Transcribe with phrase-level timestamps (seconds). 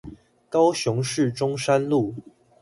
[0.49, 2.15] 高雄市中山路